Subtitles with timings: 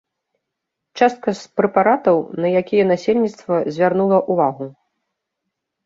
[0.99, 4.65] Частка з прэпаратаў, на якія насельніцтва звярнула ўвагу.